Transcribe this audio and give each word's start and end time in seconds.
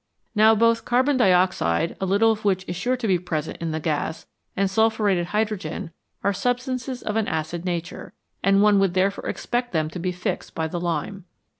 Now 0.33 0.55
both 0.55 0.83
carbon 0.83 1.15
dioxide, 1.15 1.95
a 2.01 2.07
little 2.07 2.31
of 2.31 2.43
which 2.43 2.65
is 2.67 2.75
sure 2.75 2.97
to 2.97 3.07
be 3.07 3.19
present 3.19 3.57
in 3.61 3.69
the 3.69 3.79
gas, 3.79 4.25
and 4.57 4.67
sulphuretted 4.67 5.27
hydrogen 5.27 5.91
are 6.23 6.33
substances 6.33 7.03
of 7.03 7.17
an 7.17 7.27
acid 7.27 7.65
nature, 7.65 8.13
and 8.43 8.63
one 8.63 8.79
would 8.79 8.95
therefore 8.95 9.27
expect 9.29 9.73
them 9.73 9.91
to 9.91 9.99
be 9.99 10.11
fixed 10.11 10.55
by 10.55 10.67
the 10.67 10.79
lime. 10.79 11.25